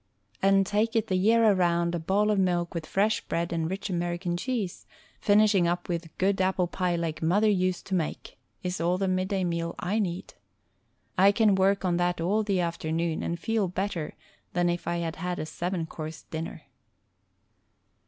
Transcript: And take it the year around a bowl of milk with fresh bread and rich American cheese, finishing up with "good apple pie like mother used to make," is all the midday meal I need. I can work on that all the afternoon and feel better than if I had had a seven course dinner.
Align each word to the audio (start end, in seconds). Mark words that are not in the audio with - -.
And 0.41 0.65
take 0.65 0.95
it 0.95 1.09
the 1.09 1.15
year 1.15 1.43
around 1.51 1.93
a 1.93 1.99
bowl 1.99 2.31
of 2.31 2.39
milk 2.39 2.73
with 2.73 2.87
fresh 2.87 3.21
bread 3.25 3.53
and 3.53 3.69
rich 3.69 3.87
American 3.87 4.35
cheese, 4.35 4.87
finishing 5.19 5.67
up 5.67 5.87
with 5.87 6.17
"good 6.17 6.41
apple 6.41 6.65
pie 6.65 6.95
like 6.95 7.21
mother 7.21 7.47
used 7.51 7.85
to 7.85 7.93
make," 7.93 8.39
is 8.63 8.81
all 8.81 8.97
the 8.97 9.07
midday 9.07 9.43
meal 9.43 9.75
I 9.77 9.99
need. 9.99 10.33
I 11.19 11.31
can 11.31 11.53
work 11.53 11.85
on 11.85 11.97
that 11.97 12.19
all 12.19 12.41
the 12.41 12.59
afternoon 12.59 13.21
and 13.21 13.39
feel 13.39 13.67
better 13.67 14.15
than 14.53 14.69
if 14.69 14.87
I 14.87 14.95
had 14.97 15.17
had 15.17 15.37
a 15.37 15.45
seven 15.45 15.85
course 15.85 16.23
dinner. 16.23 16.63